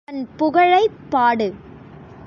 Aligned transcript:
அவன் 0.07 0.27
புகழைப் 0.37 0.99
பாடு. 1.09 1.47